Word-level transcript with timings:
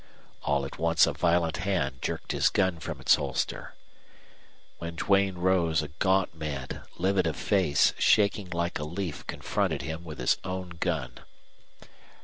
All 0.41 0.65
at 0.65 0.79
once 0.79 1.05
a 1.05 1.13
violent 1.13 1.57
hand 1.57 2.01
jerked 2.01 2.31
his 2.31 2.49
gun 2.49 2.79
from 2.79 2.99
its 2.99 3.13
holster. 3.13 3.75
When 4.79 4.95
Duane 4.95 5.35
rose 5.37 5.83
a 5.83 5.89
gaunt 5.89 6.33
man, 6.33 6.81
livid 6.97 7.27
of 7.27 7.35
face, 7.35 7.93
shaking 7.99 8.49
like 8.49 8.79
a 8.79 8.83
leaf, 8.83 9.27
confronted 9.27 9.83
him 9.83 10.03
with 10.03 10.17
his 10.17 10.37
own 10.43 10.69
gun. 10.69 11.19